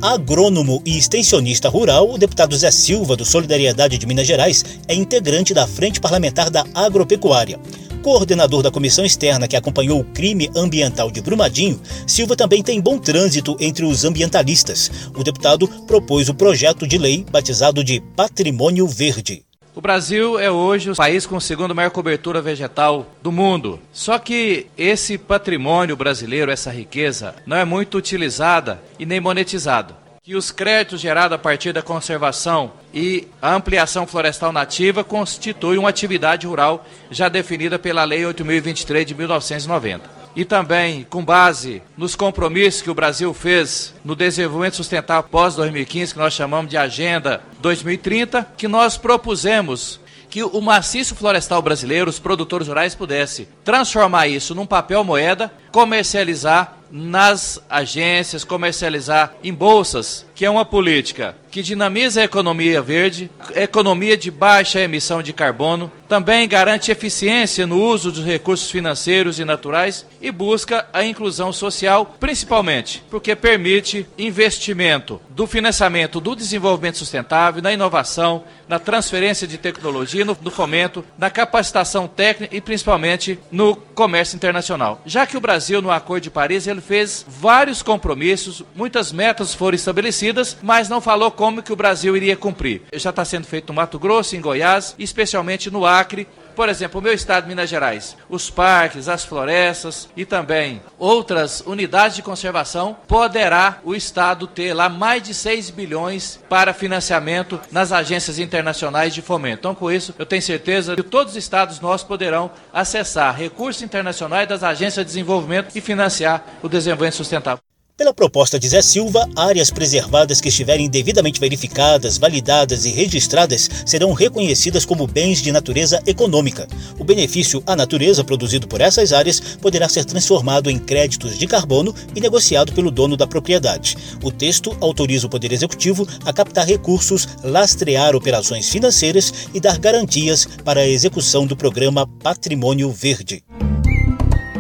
Agrônomo 0.01 0.81
e 0.83 0.97
extensionista 0.97 1.69
rural, 1.69 2.09
o 2.09 2.17
deputado 2.17 2.55
Zé 2.57 2.71
Silva, 2.71 3.15
do 3.15 3.25
Solidariedade 3.25 3.99
de 3.99 4.07
Minas 4.07 4.25
Gerais, 4.25 4.65
é 4.88 4.95
integrante 4.95 5.53
da 5.53 5.67
Frente 5.67 6.00
Parlamentar 6.00 6.50
da 6.50 6.65
Agropecuária 6.73 7.59
coordenador 7.97 8.63
da 8.63 8.71
comissão 8.71 9.03
externa 9.03 9.47
que 9.47 9.55
acompanhou 9.55 9.99
o 9.99 10.03
crime 10.03 10.49
ambiental 10.55 11.11
de 11.11 11.21
Brumadinho, 11.21 11.81
Silva 12.05 12.35
também 12.35 12.63
tem 12.63 12.79
bom 12.79 12.97
trânsito 12.97 13.57
entre 13.59 13.85
os 13.85 14.05
ambientalistas. 14.05 14.91
O 15.15 15.23
deputado 15.23 15.67
propôs 15.85 16.29
o 16.29 16.33
projeto 16.33 16.88
de 16.88 16.97
lei 16.97 17.25
batizado 17.29 17.83
de 17.83 18.01
Patrimônio 18.15 18.88
Verde. 18.88 19.43
O 19.75 19.81
Brasil 19.81 20.39
é 20.39 20.50
hoje 20.50 20.89
o 20.89 20.95
país 20.95 21.27
com 21.27 21.38
a 21.38 21.41
segunda 21.41 21.74
maior 21.74 21.91
cobertura 21.91 22.41
vegetal 22.41 23.05
do 23.22 23.31
mundo. 23.31 23.79
Só 23.93 24.17
que 24.17 24.65
esse 24.75 25.19
patrimônio 25.19 25.95
brasileiro, 25.95 26.50
essa 26.50 26.72
riqueza, 26.72 27.36
não 27.45 27.55
é 27.55 27.63
muito 27.63 27.95
utilizada 27.95 28.81
e 28.98 29.05
nem 29.05 29.19
monetizada 29.19 30.06
que 30.27 30.36
os 30.36 30.51
créditos 30.51 31.00
gerados 31.00 31.34
a 31.34 31.39
partir 31.39 31.72
da 31.72 31.81
conservação 31.81 32.74
e 32.93 33.29
ampliação 33.41 34.05
florestal 34.05 34.51
nativa 34.51 35.01
constituem 35.01 35.79
uma 35.79 35.88
atividade 35.88 36.46
rural 36.46 36.86
já 37.10 37.29
definida 37.29 37.79
pela 37.79 38.03
Lei 38.03 38.25
8023 38.25 39.05
de 39.05 39.15
1990. 39.15 40.03
E 40.36 40.43
também, 40.43 41.07
com 41.10 41.24
base 41.24 41.81
nos 41.96 42.13
compromissos 42.13 42.81
que 42.81 42.91
o 42.91 42.93
Brasil 42.93 43.34
fez 43.34 43.96
no 44.03 44.17
desenvolvimento 44.17 44.75
sustentável 44.75 45.29
pós-2015, 45.31 46.12
que 46.12 46.19
nós 46.19 46.34
chamamos 46.34 46.69
de 46.69 46.75
Agenda 46.75 47.41
2030, 47.62 48.46
que 48.57 48.67
nós 48.67 48.98
propusemos 48.98 49.98
que 50.29 50.43
o 50.43 50.60
maciço 50.60 51.15
florestal 51.15 51.62
brasileiro, 51.62 52.10
os 52.10 52.19
produtores 52.19 52.67
rurais, 52.67 52.93
pudessem 52.93 53.48
transformar 53.63 54.27
isso 54.27 54.53
num 54.53 54.65
papel 54.65 55.05
moeda, 55.05 55.50
comercializar 55.72 56.76
nas 56.91 57.62
agências, 57.70 58.44
comercializar 58.44 59.34
em 59.44 59.53
bolsas, 59.53 60.25
que 60.34 60.46
é 60.46 60.50
uma 60.50 60.65
política 60.65 61.36
que 61.58 61.63
dinamiza 61.63 62.22
a 62.22 62.24
economia 62.24 62.82
verde, 62.84 63.32
economia 63.56 64.15
de 64.15 64.29
baixa 64.29 64.79
emissão 64.79 65.24
de 65.24 65.34
carbono, 65.34 65.91
também 66.08 66.48
garante 66.48 66.91
eficiência 66.91 67.65
no 67.65 67.82
uso 67.82 68.12
dos 68.12 68.24
recursos 68.24 68.70
financeiros 68.70 69.39
e 69.39 69.46
naturais 69.46 70.06
e 70.22 70.32
busca 70.32 70.88
a 70.94 71.03
inclusão 71.03 71.51
social, 71.51 72.15
principalmente 72.20 73.03
porque 73.10 73.36
permite 73.36 74.06
investimento 74.17 75.20
do 75.29 75.48
financiamento 75.48 76.22
do 76.22 76.36
desenvolvimento 76.36 77.00
sustentável, 77.00 77.62
na 77.62 77.74
inovação, 77.74 78.44
na 78.67 78.77
transferência 78.77 79.48
de 79.48 79.58
tecnologia, 79.58 80.24
no, 80.24 80.38
no 80.39 80.51
fomento, 80.51 81.03
na 81.17 81.29
capacitação 81.29 82.08
técnica 82.08 82.56
e 82.56 82.62
principalmente 82.62 83.39
no 83.51 83.75
comércio 83.75 84.36
internacional. 84.36 85.01
Já 85.06 85.25
que 85.25 85.38
o 85.38 85.41
Brasil, 85.41 85.82
no 85.82 85.89
Acordo 85.89 86.24
de 86.24 86.29
Paris, 86.29 86.67
ele 86.77 86.81
fez 86.81 87.25
vários 87.27 87.81
compromissos, 87.81 88.63
muitas 88.75 89.12
metas 89.12 89.53
foram 89.53 89.75
estabelecidas, 89.75 90.55
mas 90.62 90.88
não 90.88 91.01
falou 91.01 91.31
como 91.31 91.63
que 91.63 91.74
o 91.74 91.75
Brasil 91.75 92.15
iria 92.15 92.38
cumprir. 92.38 92.84
Já 92.93 93.10
está 93.10 93.25
sendo 93.25 93.48
feito 93.48 93.69
no 93.69 93.74
Mato 93.74 93.98
Grosso, 93.98 94.36
em 94.36 94.41
Goiás, 94.41 94.96
especialmente 95.00 95.72
no 95.72 95.86
Acre, 95.86 96.27
Por 96.57 96.69
exemplo, 96.69 96.99
o 96.99 97.03
meu 97.03 97.13
estado, 97.13 97.47
Minas 97.47 97.69
Gerais, 97.69 98.17
os 98.27 98.49
parques, 98.49 99.07
as 99.07 99.23
florestas 99.23 100.09
e 100.17 100.25
também 100.25 100.81
outras 100.97 101.61
unidades 101.61 102.15
de 102.15 102.23
conservação, 102.23 102.97
poderá 103.07 103.77
o 103.83 103.93
estado 103.93 104.47
ter 104.47 104.73
lá 104.73 104.89
mais 104.89 105.21
de 105.21 105.35
6 105.35 105.69
bilhões 105.69 106.39
para 106.49 106.73
financiamento 106.73 107.61
nas 107.71 107.91
agências 107.91 108.39
internacionais 108.39 109.13
de 109.13 109.21
fomento. 109.21 109.59
Então, 109.59 109.75
com 109.75 109.91
isso, 109.91 110.15
eu 110.17 110.25
tenho 110.25 110.41
certeza 110.41 110.95
que 110.95 111.03
todos 111.03 111.33
os 111.33 111.37
estados 111.37 111.79
nossos 111.79 112.07
poderão 112.07 112.49
acessar 112.73 113.35
recursos 113.35 113.83
internacionais 113.83 114.49
das 114.49 114.63
agências 114.63 115.05
de 115.05 115.11
desenvolvimento 115.11 115.75
e 115.75 115.79
financiar 115.79 116.43
o 116.63 116.67
desenvolvimento 116.67 117.17
sustentável. 117.17 117.66
Pela 117.98 118.13
proposta 118.13 118.60
de 118.60 118.70
Zé 118.70 118.80
Silva, 118.84 119.27
áreas 119.36 119.72
preservadas 119.72 120.39
que 120.39 120.50
estiverem 120.50 120.88
devidamente 120.88 121.39
verificadas, 121.39 122.20
validadas 122.20 122.86
e 122.86 122.92
registradas 122.92 123.68
serão 123.88 124.13
reconhecidas 124.13 124.86
como 124.86 125.08
bens 125.08 125.42
de 125.42 125.51
natureza 125.51 126.00
econômica. 126.06 126.68
O 127.00 127.04
benefício 127.04 127.63
à 127.66 127.75
natureza 127.75 128.24
produzido 128.24 128.68
por 128.68 128.82
essas 128.82 129.12
áreas 129.12 129.39
poderá 129.39 129.89
ser 129.89 130.06
transformado 130.06 130.70
em 130.70 130.77
créditos 130.77 131.39
de 131.39 131.48
carbono 131.48 131.92
e 132.16 132.22
negociado 132.22 132.72
pelo 132.72 132.92
dono 132.92 133.18
da 133.18 133.25
propriedade. 133.25 133.98
O 134.22 134.30
texto 134.30 134.77
autoriza 134.80 135.25
o 135.25 135.30
Poder 135.30 135.51
Executivo 135.51 136.08
a 136.24 136.32
captar 136.32 136.68
recursos, 136.68 137.27
lastrear 137.44 138.16
operações 138.16 138.70
financeiras 138.70 139.34
e 139.56 139.60
dar 139.60 139.80
garantias 139.80 140.48
para 140.63 140.82
a 140.82 140.88
execução 140.88 141.48
do 141.48 141.58
programa 141.58 142.06
Patrimônio 142.22 142.92
Verde. 142.92 143.44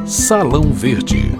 Salão 0.07 0.73
Verde. 0.73 1.37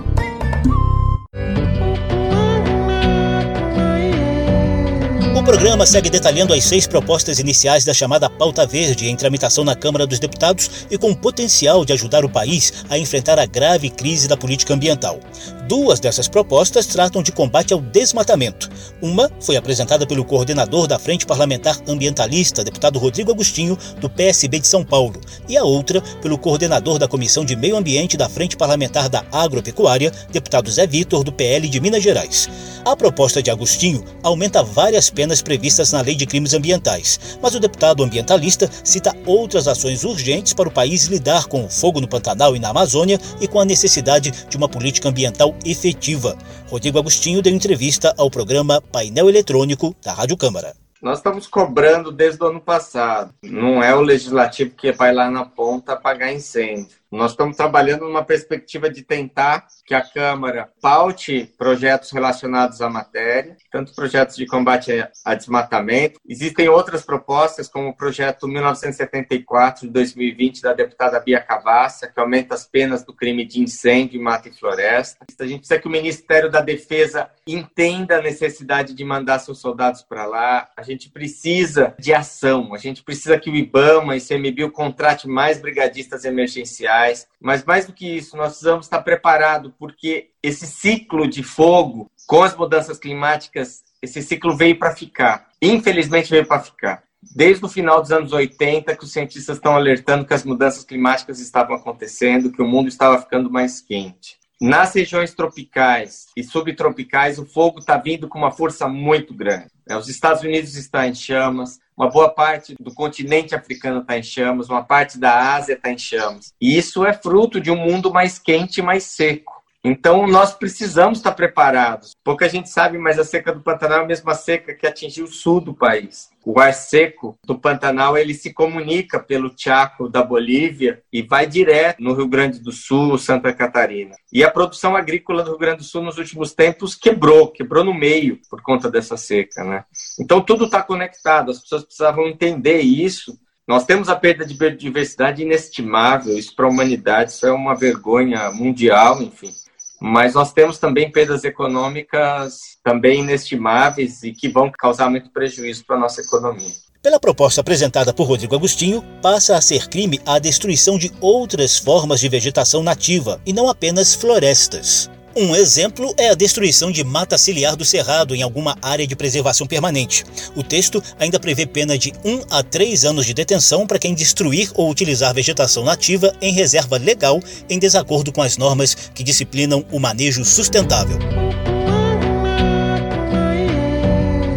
Programa 5.47 5.85
segue 5.85 6.09
detalhando 6.09 6.53
as 6.53 6.65
seis 6.65 6.85
propostas 6.85 7.39
iniciais 7.39 7.85
da 7.85 7.93
chamada 7.93 8.29
Pauta 8.29 8.67
Verde 8.67 9.07
em 9.07 9.15
tramitação 9.15 9.63
na 9.63 9.77
Câmara 9.77 10.05
dos 10.05 10.19
Deputados 10.19 10.85
e 10.91 10.97
com 10.97 11.13
potencial 11.13 11.85
de 11.85 11.93
ajudar 11.93 12.25
o 12.25 12.29
país 12.29 12.83
a 12.89 12.97
enfrentar 12.97 13.39
a 13.39 13.45
grave 13.45 13.89
crise 13.89 14.27
da 14.27 14.35
política 14.35 14.73
ambiental. 14.73 15.21
Duas 15.65 16.01
dessas 16.01 16.27
propostas 16.27 16.85
tratam 16.85 17.23
de 17.23 17.31
combate 17.31 17.73
ao 17.73 17.79
desmatamento. 17.79 18.69
Uma 19.01 19.31
foi 19.39 19.55
apresentada 19.55 20.05
pelo 20.05 20.25
coordenador 20.25 20.85
da 20.85 20.99
Frente 20.99 21.25
Parlamentar 21.25 21.77
Ambientalista, 21.87 22.63
deputado 22.63 22.99
Rodrigo 22.99 23.31
Agostinho, 23.31 23.77
do 24.01 24.09
PSB 24.09 24.59
de 24.59 24.67
São 24.67 24.83
Paulo, 24.83 25.19
e 25.47 25.57
a 25.57 25.63
outra 25.63 26.01
pelo 26.21 26.37
coordenador 26.37 26.99
da 26.99 27.07
Comissão 27.07 27.45
de 27.45 27.55
Meio 27.55 27.77
Ambiente 27.77 28.17
da 28.17 28.27
Frente 28.29 28.57
Parlamentar 28.57 29.07
da 29.07 29.25
Agropecuária, 29.31 30.11
deputado 30.29 30.71
Zé 30.71 30.87
Vitor, 30.87 31.23
do 31.23 31.31
PL 31.31 31.67
de 31.69 31.79
Minas 31.79 32.03
Gerais. 32.03 32.49
A 32.85 32.95
proposta 32.95 33.43
de 33.43 33.51
Agostinho 33.51 34.05
aumenta 34.23 34.63
várias 34.63 35.09
penas 35.09 35.36
previstas 35.41 35.91
na 35.91 36.01
Lei 36.01 36.15
de 36.15 36.25
Crimes 36.25 36.53
Ambientais, 36.53 37.37
mas 37.41 37.55
o 37.55 37.59
deputado 37.59 38.03
ambientalista 38.03 38.69
cita 38.83 39.15
outras 39.25 39.67
ações 39.67 40.03
urgentes 40.03 40.53
para 40.53 40.69
o 40.69 40.71
país 40.71 41.05
lidar 41.05 41.47
com 41.47 41.65
o 41.65 41.69
fogo 41.69 42.01
no 42.01 42.07
Pantanal 42.07 42.55
e 42.55 42.59
na 42.59 42.69
Amazônia 42.69 43.19
e 43.39 43.47
com 43.47 43.59
a 43.59 43.65
necessidade 43.65 44.31
de 44.31 44.57
uma 44.57 44.69
política 44.69 45.09
ambiental 45.09 45.55
efetiva. 45.65 46.37
Rodrigo 46.69 46.99
Agostinho 46.99 47.41
deu 47.41 47.53
entrevista 47.53 48.13
ao 48.17 48.29
programa 48.29 48.81
Painel 48.81 49.29
Eletrônico 49.29 49.95
da 50.03 50.13
Rádio 50.13 50.37
Câmara. 50.37 50.73
Nós 51.01 51.19
estamos 51.19 51.45
cobrando 51.45 52.11
desde 52.11 52.43
o 52.43 52.47
ano 52.47 52.59
passado. 52.59 53.33
Não 53.43 53.83
é 53.83 53.95
o 53.95 54.01
legislativo 54.01 54.71
que 54.71 54.91
vai 54.91 55.13
lá 55.13 55.29
na 55.29 55.45
ponta 55.45 55.93
apagar 55.93 56.33
incêndio. 56.33 56.96
Nós 57.09 57.31
estamos 57.31 57.55
trabalhando 57.55 58.01
numa 58.01 58.23
perspectiva 58.23 58.89
de 58.89 59.01
tentar 59.01 59.65
que 59.85 59.93
a 59.93 60.01
Câmara 60.01 60.69
paute 60.81 61.49
projetos 61.57 62.11
relacionados 62.11 62.81
à 62.81 62.89
matéria, 62.89 63.55
tanto 63.71 63.95
projetos 63.95 64.35
de 64.35 64.45
combate 64.45 64.91
a 65.23 65.33
desmatamento. 65.33 66.19
Existem 66.27 66.67
outras 66.67 67.03
propostas, 67.03 67.69
como 67.69 67.89
o 67.89 67.95
projeto 67.95 68.45
1974 68.45 69.87
de 69.87 69.93
2020 69.93 70.61
da 70.61 70.73
deputada 70.73 71.17
Bia 71.21 71.39
Cavassa, 71.39 72.07
que 72.07 72.19
aumenta 72.19 72.55
as 72.55 72.67
penas 72.67 73.05
do 73.05 73.13
crime 73.13 73.45
de 73.45 73.61
incêndio, 73.61 74.21
mata 74.21 74.49
e 74.49 74.53
floresta. 74.53 75.25
A 75.39 75.45
gente 75.45 75.59
precisa 75.59 75.79
que 75.79 75.87
o 75.87 75.91
Ministério 75.91 76.51
da 76.51 76.59
Defesa 76.59 77.29
entenda 77.47 78.17
a 78.17 78.21
necessidade 78.21 78.93
de 78.93 79.03
mandar 79.05 79.39
seus 79.39 79.61
soldados 79.61 80.01
para 80.01 80.25
lá. 80.25 80.67
A 80.75 80.83
gente 80.83 81.09
precisa 81.09 81.95
de 81.97 82.13
ação. 82.13 82.73
A 82.73 82.77
gente 82.77 83.01
precisa 83.01 83.39
que 83.39 83.49
o 83.49 83.55
IBAMA 83.55 84.15
e 84.15 84.19
o 84.19 84.27
CMBio 84.27 84.71
contrate 84.71 85.25
mais 85.25 85.61
brigadistas 85.61 86.25
emergenciais 86.25 86.96
mas 87.39 87.63
mais 87.65 87.85
do 87.85 87.93
que 87.93 88.17
isso, 88.17 88.35
nós 88.37 88.49
precisamos 88.49 88.85
estar 88.85 89.01
preparados, 89.01 89.71
porque 89.77 90.29
esse 90.41 90.65
ciclo 90.65 91.27
de 91.27 91.43
fogo, 91.43 92.11
com 92.25 92.43
as 92.43 92.55
mudanças 92.55 92.97
climáticas, 92.97 93.83
esse 94.01 94.21
ciclo 94.21 94.55
veio 94.55 94.77
para 94.77 94.95
ficar. 94.95 95.47
Infelizmente 95.61 96.29
veio 96.29 96.45
para 96.45 96.61
ficar. 96.61 97.03
Desde 97.35 97.65
o 97.65 97.69
final 97.69 98.01
dos 98.01 98.11
anos 98.11 98.31
80, 98.31 98.95
que 98.95 99.03
os 99.03 99.11
cientistas 99.11 99.57
estão 99.57 99.75
alertando 99.75 100.25
que 100.25 100.33
as 100.33 100.43
mudanças 100.43 100.83
climáticas 100.83 101.39
estavam 101.39 101.75
acontecendo, 101.75 102.51
que 102.51 102.61
o 102.61 102.67
mundo 102.67 102.87
estava 102.87 103.19
ficando 103.19 103.49
mais 103.49 103.81
quente. 103.81 104.37
Nas 104.59 104.93
regiões 104.95 105.33
tropicais 105.33 106.27
e 106.35 106.43
subtropicais, 106.43 107.37
o 107.37 107.45
fogo 107.45 107.79
está 107.79 107.97
vindo 107.97 108.27
com 108.27 108.39
uma 108.39 108.51
força 108.51 108.87
muito 108.87 109.33
grande. 109.33 109.67
Os 109.89 110.09
Estados 110.09 110.41
Unidos 110.41 110.75
estão 110.75 111.03
em 111.03 111.13
chamas, 111.13 111.79
uma 111.97 112.09
boa 112.09 112.29
parte 112.29 112.75
do 112.79 112.93
continente 112.93 113.55
africano 113.55 114.01
está 114.01 114.17
em 114.17 114.23
chamas, 114.23 114.69
uma 114.69 114.83
parte 114.83 115.17
da 115.17 115.55
Ásia 115.55 115.73
está 115.73 115.91
em 115.91 115.97
chamas. 115.97 116.53
E 116.61 116.77
isso 116.77 117.03
é 117.03 117.11
fruto 117.11 117.59
de 117.59 117.71
um 117.71 117.75
mundo 117.75 118.13
mais 118.13 118.37
quente 118.37 118.79
e 118.79 118.83
mais 118.83 119.03
seco. 119.03 119.56
Então, 119.89 120.27
nós 120.27 120.53
precisamos 120.53 121.19
estar 121.19 121.31
preparados. 121.31 122.11
Pouca 122.21 122.49
gente 122.49 122.69
sabe, 122.69 122.97
mas 122.97 123.17
a 123.17 123.23
seca 123.23 123.53
do 123.53 123.61
Pantanal 123.61 124.01
é 124.01 124.03
a 124.03 124.07
mesma 124.07 124.33
seca 124.33 124.73
que 124.73 124.85
atingiu 124.85 125.23
o 125.23 125.31
sul 125.31 125.61
do 125.61 125.73
país. 125.73 126.29
O 126.45 126.59
ar 126.59 126.73
seco 126.73 127.37
do 127.45 127.57
Pantanal 127.57 128.17
ele 128.17 128.33
se 128.33 128.51
comunica 128.51 129.17
pelo 129.17 129.53
Chaco 129.55 130.09
da 130.09 130.21
Bolívia 130.21 131.01
e 131.11 131.21
vai 131.21 131.47
direto 131.47 132.03
no 132.03 132.13
Rio 132.13 132.27
Grande 132.27 132.59
do 132.59 132.71
Sul, 132.73 133.17
Santa 133.17 133.53
Catarina. 133.53 134.13
E 134.31 134.43
a 134.43 134.51
produção 134.51 134.93
agrícola 134.93 135.41
do 135.41 135.51
Rio 135.51 135.59
Grande 135.59 135.77
do 135.77 135.83
Sul 135.85 136.03
nos 136.03 136.17
últimos 136.17 136.53
tempos 136.53 136.93
quebrou, 136.93 137.49
quebrou 137.49 137.85
no 137.85 137.93
meio 137.93 138.41
por 138.49 138.61
conta 138.61 138.91
dessa 138.91 139.15
seca, 139.15 139.63
né? 139.63 139.85
Então 140.19 140.41
tudo 140.41 140.65
está 140.65 140.83
conectado. 140.83 141.51
As 141.51 141.61
pessoas 141.61 141.85
precisavam 141.85 142.27
entender 142.27 142.81
isso 142.81 143.39
nós 143.67 143.85
temos 143.85 144.07
a 144.07 144.15
perda 144.15 144.45
de 144.45 144.53
biodiversidade 144.53 145.43
inestimável, 145.43 146.37
isso 146.37 146.55
para 146.55 146.65
a 146.65 146.69
humanidade, 146.69 147.31
isso 147.31 147.45
é 147.45 147.51
uma 147.51 147.75
vergonha 147.75 148.49
mundial, 148.49 149.21
enfim 149.21 149.51
mas 149.99 150.33
nós 150.33 150.53
temos 150.53 150.77
também 150.77 151.11
perdas 151.11 151.43
econômicas 151.43 152.77
também 152.83 153.19
inestimáveis 153.19 154.23
e 154.23 154.31
que 154.31 154.47
vão 154.47 154.71
causar 154.71 155.09
muito 155.09 155.29
prejuízo 155.31 155.85
para 155.85 155.95
a 155.95 155.99
nossa 155.99 156.21
economia. 156.21 156.71
Pela 157.01 157.19
proposta 157.19 157.61
apresentada 157.61 158.13
por 158.13 158.27
Rodrigo 158.27 158.55
Agostinho, 158.55 159.03
passa 159.21 159.55
a 159.55 159.61
ser 159.61 159.87
crime 159.87 160.19
a 160.25 160.39
destruição 160.39 160.97
de 160.97 161.11
outras 161.21 161.77
formas 161.77 162.19
de 162.19 162.27
vegetação 162.27 162.83
nativa 162.83 163.41
e 163.45 163.53
não 163.53 163.69
apenas 163.69 164.13
florestas. 164.13 165.09
Um 165.39 165.55
exemplo 165.55 166.15
é 166.17 166.29
a 166.29 166.33
destruição 166.33 166.91
de 166.91 167.03
mata 167.03 167.37
ciliar 167.37 167.75
do 167.75 167.85
cerrado 167.85 168.33
em 168.33 168.41
alguma 168.41 168.75
área 168.81 169.05
de 169.05 169.15
preservação 169.15 169.67
permanente. 169.67 170.25
O 170.55 170.63
texto 170.63 170.99
ainda 171.19 171.39
prevê 171.39 171.67
pena 171.67 171.95
de 171.95 172.11
1 172.25 172.41
a 172.49 172.63
3 172.63 173.05
anos 173.05 173.23
de 173.23 173.35
detenção 173.35 173.85
para 173.85 173.99
quem 173.99 174.15
destruir 174.15 174.71
ou 174.73 174.89
utilizar 174.89 175.35
vegetação 175.35 175.83
nativa 175.83 176.33
em 176.41 176.51
reserva 176.51 176.97
legal 176.97 177.39
em 177.69 177.77
desacordo 177.77 178.31
com 178.31 178.41
as 178.41 178.57
normas 178.57 178.95
que 179.13 179.21
disciplinam 179.21 179.85
o 179.91 179.99
manejo 179.99 180.43
sustentável. 180.43 181.19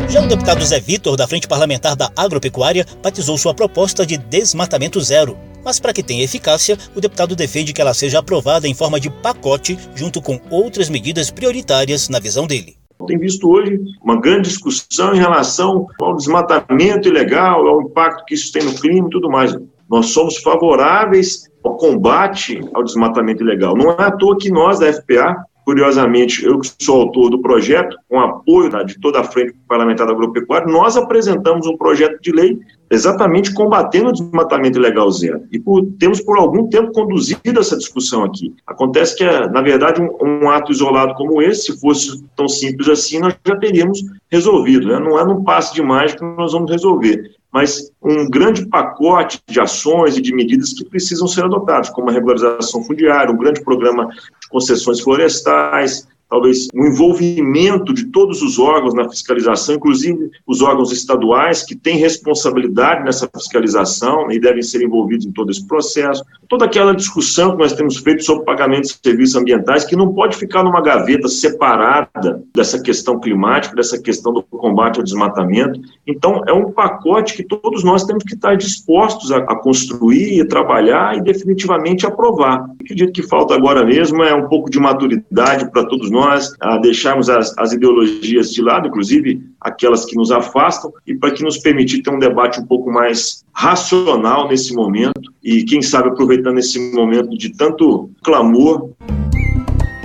Já 0.08 0.22
o 0.22 0.26
deputado 0.26 0.64
Zé 0.64 0.80
Vitor, 0.80 1.14
da 1.14 1.28
Frente 1.28 1.46
Parlamentar 1.46 1.94
da 1.94 2.10
Agropecuária, 2.16 2.86
batizou 3.02 3.36
sua 3.36 3.52
proposta 3.52 4.06
de 4.06 4.16
desmatamento 4.16 4.98
zero, 4.98 5.38
mas 5.64 5.80
para 5.80 5.92
que 5.92 6.02
tenha 6.02 6.24
eficácia, 6.24 6.78
o 6.94 7.00
deputado 7.00 7.36
defende 7.36 7.72
que 7.72 7.80
ela 7.80 7.94
seja 7.94 8.18
aprovada 8.18 8.66
em 8.66 8.74
forma 8.74 9.00
de 9.00 9.10
pacote, 9.10 9.78
junto 9.94 10.20
com 10.20 10.40
outras 10.50 10.88
medidas 10.88 11.30
prioritárias 11.30 12.08
na 12.08 12.18
visão 12.18 12.46
dele. 12.46 12.76
Tem 13.06 13.18
visto 13.18 13.50
hoje 13.50 13.80
uma 14.02 14.20
grande 14.20 14.48
discussão 14.48 15.14
em 15.14 15.18
relação 15.18 15.86
ao 16.00 16.14
desmatamento 16.14 17.08
ilegal, 17.08 17.66
ao 17.66 17.82
impacto 17.82 18.24
que 18.26 18.34
isso 18.34 18.52
tem 18.52 18.62
no 18.62 18.74
clima 18.74 19.06
e 19.08 19.10
tudo 19.10 19.30
mais. 19.30 19.56
Nós 19.88 20.06
somos 20.06 20.36
favoráveis 20.38 21.48
ao 21.64 21.76
combate 21.76 22.60
ao 22.74 22.84
desmatamento 22.84 23.42
ilegal. 23.42 23.76
Não 23.76 23.90
é 23.90 24.02
à 24.02 24.10
toa 24.10 24.36
que 24.38 24.50
nós, 24.50 24.78
da 24.78 24.92
FPA, 24.92 25.44
Curiosamente, 25.64 26.44
eu 26.44 26.58
que 26.58 26.68
sou 26.82 27.02
autor 27.02 27.30
do 27.30 27.40
projeto, 27.40 27.96
com 28.08 28.18
apoio 28.18 28.70
de 28.84 28.98
toda 28.98 29.20
a 29.20 29.24
Frente 29.24 29.54
Parlamentar 29.68 30.06
da 30.06 30.12
Agropecuária, 30.12 30.66
nós 30.66 30.96
apresentamos 30.96 31.64
um 31.64 31.76
projeto 31.76 32.20
de 32.20 32.32
lei 32.32 32.58
exatamente 32.90 33.54
combatendo 33.54 34.08
o 34.08 34.12
desmatamento 34.12 34.78
ilegal 34.78 35.10
zero. 35.10 35.44
E 35.52 35.58
por, 35.58 35.86
temos, 35.98 36.20
por 36.20 36.36
algum 36.38 36.68
tempo, 36.68 36.92
conduzido 36.92 37.60
essa 37.60 37.76
discussão 37.76 38.24
aqui. 38.24 38.54
Acontece 38.66 39.16
que, 39.16 39.24
na 39.24 39.62
verdade, 39.62 40.02
um, 40.02 40.44
um, 40.44 40.50
ato 40.50 40.72
isolado 40.72 41.14
como 41.14 41.40
esse, 41.40 41.72
se 41.72 41.80
fosse 41.80 42.22
tão 42.34 42.48
simples 42.48 42.88
assim, 42.88 43.20
nós 43.20 43.34
já 43.46 43.56
teríamos 43.56 44.00
resolvido. 44.30 44.88
Né? 44.88 44.98
Não 44.98 45.18
é 45.18 45.24
num 45.24 45.44
passe 45.44 45.72
de 45.72 45.82
mágica 45.82 46.18
que 46.18 46.36
nós 46.36 46.52
vamos 46.52 46.70
resolver 46.70 47.38
mas 47.52 47.90
um 48.00 48.30
grande 48.30 48.66
pacote 48.66 49.42
de 49.48 49.60
ações 49.60 50.16
e 50.16 50.22
de 50.22 50.32
medidas 50.32 50.72
que 50.72 50.84
precisam 50.84 51.26
ser 51.26 51.44
adotadas, 51.44 51.90
como 51.90 52.08
a 52.08 52.12
regularização 52.12 52.84
fundiária, 52.84 53.32
um 53.32 53.36
grande 53.36 53.62
programa 53.62 54.06
de 54.06 54.48
concessões 54.48 55.00
florestais, 55.00 56.06
talvez 56.30 56.68
um 56.74 56.86
envolvimento 56.86 57.92
de 57.92 58.06
todos 58.06 58.40
os 58.40 58.58
órgãos 58.58 58.94
na 58.94 59.08
fiscalização, 59.08 59.74
inclusive 59.74 60.30
os 60.46 60.62
órgãos 60.62 60.92
estaduais 60.92 61.64
que 61.64 61.74
têm 61.74 61.96
responsabilidade 61.96 63.04
nessa 63.04 63.28
fiscalização 63.34 64.30
e 64.30 64.38
devem 64.38 64.62
ser 64.62 64.82
envolvidos 64.82 65.26
em 65.26 65.32
todo 65.32 65.50
esse 65.50 65.66
processo. 65.66 66.24
Toda 66.48 66.64
aquela 66.64 66.94
discussão 66.94 67.52
que 67.52 67.58
nós 67.58 67.72
temos 67.72 67.96
feito 67.98 68.24
sobre 68.24 68.44
pagamento 68.44 68.84
de 68.84 68.98
serviços 69.02 69.36
ambientais 69.36 69.84
que 69.84 69.96
não 69.96 70.12
pode 70.12 70.36
ficar 70.36 70.62
numa 70.62 70.80
gaveta 70.80 71.28
separada 71.28 72.42
dessa 72.54 72.80
questão 72.80 73.18
climática, 73.18 73.74
dessa 73.74 74.00
questão 74.00 74.32
do 74.32 74.42
combate 74.42 74.98
ao 74.98 75.04
desmatamento. 75.04 75.80
Então, 76.06 76.42
é 76.46 76.52
um 76.52 76.70
pacote 76.70 77.34
que 77.34 77.42
todos 77.42 77.82
nós 77.82 78.04
temos 78.04 78.24
que 78.24 78.34
estar 78.34 78.56
dispostos 78.56 79.32
a, 79.32 79.40
construir, 79.56 80.46
trabalhar 80.46 81.16
e 81.16 81.22
definitivamente 81.22 82.06
aprovar. 82.06 82.66
Acredito 82.80 83.12
que 83.12 83.22
falta 83.22 83.54
agora 83.54 83.84
mesmo 83.84 84.22
é 84.22 84.34
um 84.34 84.48
pouco 84.48 84.70
de 84.70 84.78
maturidade 84.78 85.70
para 85.70 85.86
todos 85.86 86.10
nós, 86.10 86.19
a 86.22 86.78
deixarmos 86.78 87.28
as, 87.28 87.56
as 87.58 87.72
ideologias 87.72 88.52
de 88.52 88.62
lado, 88.62 88.88
inclusive 88.88 89.42
aquelas 89.60 90.04
que 90.04 90.16
nos 90.16 90.30
afastam, 90.30 90.92
e 91.06 91.14
para 91.14 91.30
que 91.30 91.42
nos 91.42 91.58
permitir 91.58 92.02
ter 92.02 92.10
um 92.10 92.18
debate 92.18 92.60
um 92.60 92.66
pouco 92.66 92.90
mais 92.90 93.44
racional 93.52 94.48
nesse 94.48 94.74
momento 94.74 95.32
e, 95.42 95.64
quem 95.64 95.82
sabe, 95.82 96.08
aproveitando 96.08 96.58
esse 96.58 96.78
momento 96.92 97.36
de 97.36 97.50
tanto 97.56 98.10
clamor. 98.22 98.90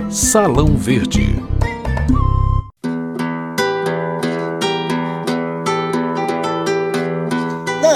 Salão 0.08 0.76
Verde. 0.76 1.36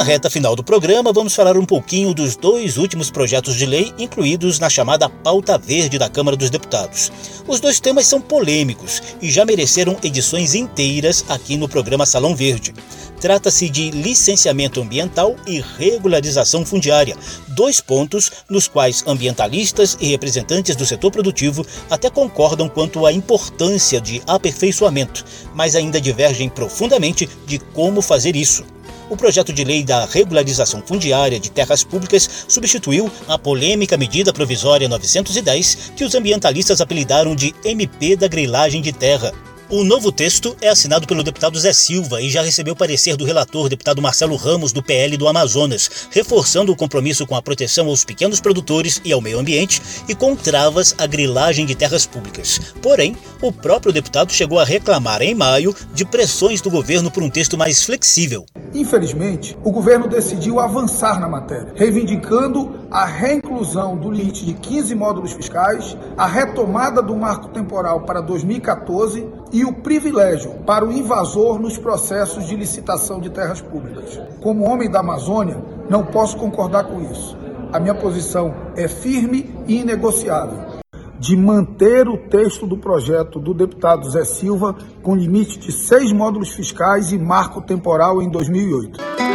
Na 0.00 0.04
reta 0.04 0.30
final 0.30 0.56
do 0.56 0.64
programa, 0.64 1.12
vamos 1.12 1.34
falar 1.34 1.58
um 1.58 1.66
pouquinho 1.66 2.14
dos 2.14 2.34
dois 2.34 2.78
últimos 2.78 3.10
projetos 3.10 3.54
de 3.54 3.66
lei 3.66 3.92
incluídos 3.98 4.58
na 4.58 4.70
chamada 4.70 5.10
Pauta 5.10 5.58
Verde 5.58 5.98
da 5.98 6.08
Câmara 6.08 6.38
dos 6.38 6.48
Deputados. 6.48 7.12
Os 7.46 7.60
dois 7.60 7.80
temas 7.80 8.06
são 8.06 8.18
polêmicos 8.18 9.02
e 9.20 9.30
já 9.30 9.44
mereceram 9.44 9.98
edições 10.02 10.54
inteiras 10.54 11.22
aqui 11.28 11.58
no 11.58 11.68
programa 11.68 12.06
Salão 12.06 12.34
Verde. 12.34 12.72
Trata-se 13.20 13.68
de 13.68 13.90
licenciamento 13.90 14.80
ambiental 14.80 15.36
e 15.46 15.62
regularização 15.76 16.64
fundiária, 16.64 17.14
dois 17.48 17.82
pontos 17.82 18.30
nos 18.48 18.66
quais 18.66 19.04
ambientalistas 19.06 19.98
e 20.00 20.06
representantes 20.06 20.74
do 20.74 20.86
setor 20.86 21.10
produtivo 21.10 21.62
até 21.90 22.08
concordam 22.08 22.70
quanto 22.70 23.04
à 23.04 23.12
importância 23.12 24.00
de 24.00 24.22
aperfeiçoamento, 24.26 25.26
mas 25.54 25.76
ainda 25.76 26.00
divergem 26.00 26.48
profundamente 26.48 27.28
de 27.46 27.58
como 27.58 28.00
fazer 28.00 28.34
isso. 28.34 28.64
O 29.10 29.16
projeto 29.16 29.52
de 29.52 29.64
lei 29.64 29.82
da 29.82 30.06
regularização 30.06 30.80
fundiária 30.86 31.40
de 31.40 31.50
terras 31.50 31.82
públicas 31.82 32.46
substituiu 32.46 33.10
a 33.26 33.36
polêmica 33.36 33.96
medida 33.96 34.32
provisória 34.32 34.88
910, 34.88 35.94
que 35.96 36.04
os 36.04 36.14
ambientalistas 36.14 36.80
apelidaram 36.80 37.34
de 37.34 37.52
MP 37.64 38.14
da 38.14 38.28
grilagem 38.28 38.80
de 38.80 38.92
terra. 38.92 39.32
O 39.72 39.84
novo 39.84 40.10
texto 40.10 40.56
é 40.60 40.68
assinado 40.68 41.06
pelo 41.06 41.22
deputado 41.22 41.56
Zé 41.56 41.72
Silva 41.72 42.20
e 42.20 42.28
já 42.28 42.42
recebeu 42.42 42.74
parecer 42.74 43.16
do 43.16 43.24
relator, 43.24 43.68
deputado 43.68 44.02
Marcelo 44.02 44.34
Ramos, 44.34 44.72
do 44.72 44.82
PL 44.82 45.16
do 45.16 45.28
Amazonas, 45.28 46.08
reforçando 46.10 46.72
o 46.72 46.76
compromisso 46.76 47.24
com 47.24 47.36
a 47.36 47.42
proteção 47.42 47.86
aos 47.86 48.04
pequenos 48.04 48.40
produtores 48.40 49.00
e 49.04 49.12
ao 49.12 49.20
meio 49.20 49.38
ambiente 49.38 49.80
e 50.08 50.14
com 50.14 50.34
travas 50.34 50.92
à 50.98 51.06
grilagem 51.06 51.64
de 51.64 51.76
terras 51.76 52.04
públicas. 52.04 52.60
Porém, 52.82 53.16
o 53.40 53.52
próprio 53.52 53.92
deputado 53.92 54.32
chegou 54.32 54.58
a 54.58 54.64
reclamar 54.64 55.22
em 55.22 55.36
maio 55.36 55.72
de 55.94 56.04
pressões 56.04 56.60
do 56.60 56.68
governo 56.68 57.08
por 57.08 57.22
um 57.22 57.30
texto 57.30 57.56
mais 57.56 57.84
flexível. 57.84 58.46
Infelizmente, 58.74 59.56
o 59.62 59.70
governo 59.70 60.08
decidiu 60.08 60.58
avançar 60.58 61.20
na 61.20 61.28
matéria, 61.28 61.72
reivindicando 61.76 62.86
a 62.90 63.04
reinclusão 63.04 63.96
do 63.96 64.10
limite 64.10 64.44
de 64.44 64.54
15 64.54 64.94
módulos 64.96 65.32
fiscais, 65.32 65.96
a 66.16 66.26
retomada 66.26 67.00
do 67.00 67.14
marco 67.16 67.48
temporal 67.48 68.00
para 68.00 68.20
2014 68.20 69.26
e 69.52 69.64
o 69.64 69.72
privilégio 69.72 70.52
para 70.66 70.84
o 70.84 70.92
invasor 70.92 71.58
nos 71.58 71.76
processos 71.76 72.46
de 72.46 72.56
licitação 72.56 73.20
de 73.20 73.30
terras 73.30 73.60
públicas. 73.60 74.20
Como 74.40 74.64
homem 74.64 74.90
da 74.90 75.00
Amazônia, 75.00 75.62
não 75.88 76.06
posso 76.06 76.36
concordar 76.36 76.84
com 76.84 77.00
isso. 77.00 77.36
A 77.72 77.78
minha 77.78 77.94
posição 77.94 78.54
é 78.76 78.88
firme 78.88 79.54
e 79.66 79.80
inegociável 79.80 80.80
de 81.20 81.36
manter 81.36 82.08
o 82.08 82.16
texto 82.16 82.66
do 82.66 82.78
projeto 82.78 83.38
do 83.38 83.52
deputado 83.52 84.10
Zé 84.10 84.24
Silva 84.24 84.74
com 85.02 85.14
limite 85.14 85.58
de 85.58 85.70
seis 85.70 86.10
módulos 86.12 86.48
fiscais 86.48 87.12
e 87.12 87.18
marco 87.18 87.60
temporal 87.60 88.22
em 88.22 88.30
2008. 88.30 89.29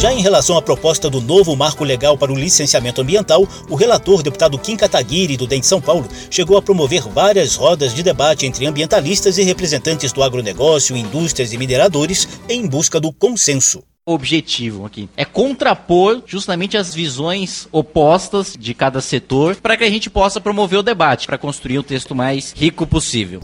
Já 0.00 0.14
em 0.14 0.22
relação 0.22 0.56
à 0.56 0.62
proposta 0.62 1.10
do 1.10 1.20
novo 1.20 1.54
marco 1.54 1.84
legal 1.84 2.16
para 2.16 2.32
o 2.32 2.34
licenciamento 2.34 3.02
ambiental, 3.02 3.46
o 3.68 3.74
relator, 3.74 4.22
deputado 4.22 4.58
Kim 4.58 4.74
Kataguiri, 4.74 5.36
do 5.36 5.46
DEM 5.46 5.60
de 5.60 5.66
São 5.66 5.78
Paulo, 5.78 6.08
chegou 6.30 6.56
a 6.56 6.62
promover 6.62 7.02
várias 7.02 7.54
rodas 7.54 7.92
de 7.92 8.02
debate 8.02 8.46
entre 8.46 8.64
ambientalistas 8.64 9.36
e 9.36 9.42
representantes 9.42 10.10
do 10.10 10.22
agronegócio, 10.22 10.96
indústrias 10.96 11.52
e 11.52 11.58
mineradores 11.58 12.26
em 12.48 12.66
busca 12.66 12.98
do 12.98 13.12
consenso 13.12 13.82
objetivo 14.06 14.86
aqui. 14.86 15.06
É 15.18 15.26
contrapor 15.26 16.22
justamente 16.24 16.78
as 16.78 16.94
visões 16.94 17.68
opostas 17.70 18.56
de 18.58 18.72
cada 18.72 19.02
setor 19.02 19.56
para 19.56 19.76
que 19.76 19.84
a 19.84 19.90
gente 19.90 20.08
possa 20.08 20.40
promover 20.40 20.78
o 20.78 20.82
debate, 20.82 21.26
para 21.26 21.36
construir 21.36 21.78
o 21.78 21.82
texto 21.82 22.14
mais 22.14 22.54
rico 22.56 22.86
possível. 22.86 23.42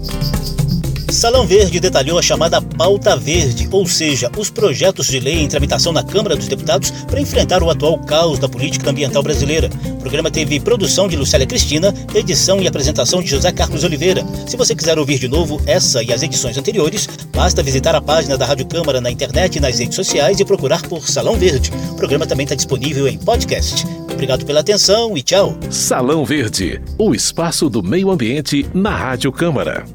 Salão 1.16 1.46
Verde 1.46 1.81
detalhou 1.81 2.18
a 2.18 2.22
chamada 2.22 2.61
pauta 2.61 3.16
verde, 3.16 3.66
ou 3.72 3.87
seja, 3.87 4.31
os 4.37 4.50
projetos 4.50 5.07
de 5.07 5.18
lei 5.18 5.40
em 5.40 5.48
tramitação 5.48 5.90
na 5.90 6.02
Câmara 6.02 6.37
dos 6.37 6.46
Deputados 6.46 6.90
para 6.90 7.18
enfrentar 7.18 7.62
o 7.62 7.70
atual 7.70 7.98
caos 8.00 8.38
da 8.38 8.46
política 8.46 8.90
ambiental 8.90 9.22
brasileira. 9.22 9.70
O 9.92 9.96
programa 9.96 10.31
teve 10.31 10.61
produção 10.61 11.09
de 11.09 11.16
Lucélia 11.16 11.46
Cristina, 11.46 11.94
edição 12.14 12.61
e 12.61 12.68
apresentação 12.68 13.22
de 13.22 13.31
José 13.31 13.50
Carlos 13.50 13.83
Oliveira. 13.83 14.26
Se 14.46 14.59
você 14.59 14.74
quiser 14.74 14.98
ouvir 14.98 15.18
de 15.18 15.26
novo 15.26 15.59
essa 15.66 16.02
e 16.02 16.12
as 16.12 16.22
edições 16.22 16.59
anteriores, 16.59 17.09
basta 17.35 17.62
visitar 17.62 17.94
a 17.94 18.00
página 18.02 18.37
da 18.37 18.44
Rádio 18.44 18.66
Câmara 18.66 19.00
na 19.00 19.11
internet 19.11 19.57
e 19.57 19.61
nas 19.61 19.79
redes 19.79 19.96
sociais 19.96 20.38
e 20.38 20.44
procurar 20.44 20.83
por 20.83 21.09
Salão 21.09 21.37
Verde. 21.37 21.72
O 21.92 21.94
programa 21.94 22.26
também 22.26 22.44
está 22.44 22.55
disponível 22.55 23.09
em 23.09 23.16
podcast. 23.16 23.87
Obrigado 24.12 24.44
pela 24.44 24.61
atenção 24.61 25.16
e 25.16 25.22
tchau. 25.22 25.57
Salão 25.70 26.26
Verde, 26.26 26.79
o 26.98 27.14
espaço 27.14 27.70
do 27.70 27.83
meio 27.83 28.11
ambiente 28.11 28.66
na 28.74 28.90
Rádio 28.90 29.33
Câmara. 29.33 29.87